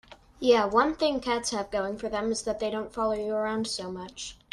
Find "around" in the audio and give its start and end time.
3.35-3.67